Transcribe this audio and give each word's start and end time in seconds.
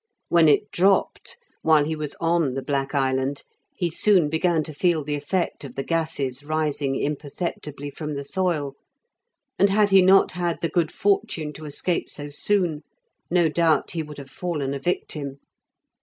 When 0.29 0.49
it 0.49 0.71
dropped, 0.71 1.37
while 1.61 1.85
he 1.85 1.95
was 1.95 2.15
on 2.19 2.55
the 2.55 2.63
black 2.63 2.95
island, 2.95 3.43
he 3.75 3.91
soon 3.91 4.29
began 4.29 4.63
to 4.63 4.73
feel 4.73 5.03
the 5.03 5.13
effect 5.13 5.63
of 5.63 5.75
the 5.75 5.83
gases 5.83 6.43
rising 6.43 6.95
imperceptibly 6.95 7.91
from 7.91 8.15
the 8.15 8.23
soil, 8.23 8.73
and 9.59 9.69
had 9.69 9.91
he 9.91 10.01
not 10.01 10.31
had 10.31 10.61
the 10.61 10.69
good 10.69 10.91
fortune 10.91 11.53
to 11.53 11.65
escape 11.65 12.09
so 12.09 12.29
soon, 12.29 12.81
no 13.29 13.47
doubt 13.47 13.91
he 13.91 14.01
would 14.01 14.17
have 14.17 14.31
fallen 14.31 14.73
a 14.73 14.79
victim. 14.79 15.37